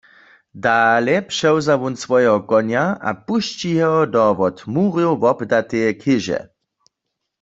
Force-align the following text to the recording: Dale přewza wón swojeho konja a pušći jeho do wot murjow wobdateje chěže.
Dale 0.63 1.15
přewza 1.29 1.73
wón 1.81 1.95
swojeho 2.03 2.39
konja 2.49 2.85
a 3.09 3.11
pušći 3.25 3.69
jeho 3.79 4.01
do 4.13 4.25
wot 4.37 4.57
murjow 4.73 5.15
wobdateje 5.23 5.89
chěže. 6.01 6.39